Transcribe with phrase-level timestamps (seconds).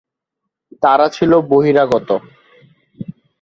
[0.83, 2.09] তারা ছিল বহিরাগত।